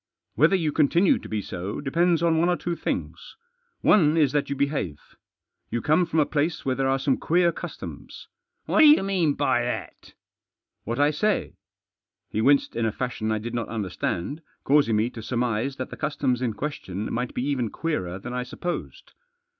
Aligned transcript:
Whether 0.33 0.55
you 0.55 0.71
continue 0.71 1.19
to 1.19 1.29
be 1.29 1.43
so 1.43 1.79
depends 1.79 2.23
on 2.23 2.39
one 2.39 2.49
or 2.49 2.57
two 2.57 2.75
things. 2.75 3.35
One 3.81 4.17
is 4.17 4.31
that 4.31 4.49
you 4.49 4.55
behave. 4.55 4.97
You 5.69 5.79
come 5.79 6.07
from 6.07 6.17
a 6.19 6.25
place 6.25 6.65
where 6.65 6.73
there 6.73 6.87
are 6.89 6.97
some 6.97 7.17
queer 7.17 7.51
customs."" 7.51 8.27
What 8.65 8.79
do 8.79 8.87
you 8.87 9.03
mean 9.03 9.35
by 9.35 9.61
that?"" 9.61 10.15
What 10.85 10.99
I 10.99 11.11
say." 11.11 11.53
He 12.31 12.41
winced 12.41 12.75
in 12.75 12.87
a 12.87 12.91
fashion 12.91 13.31
I 13.31 13.37
did 13.37 13.53
not 13.53 13.69
understand, 13.69 14.41
causing 14.63 14.95
me 14.95 15.11
to 15.11 15.21
surmise 15.21 15.75
that 15.75 15.91
the 15.91 15.95
customs 15.97 16.39
Digitized 16.39 16.55
by 16.55 16.57
268 16.57 16.57
THE 16.57 16.57
JOSS. 16.57 16.63
in 16.89 17.05
question 17.05 17.13
might 17.13 17.33
be 17.35 17.43
even 17.47 17.69
queerer 17.69 18.17
than 18.17 18.33
I 18.33 18.41
supposed. 18.41 19.13